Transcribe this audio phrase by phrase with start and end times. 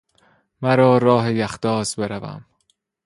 [0.61, 2.45] مرا راه یخداز بروم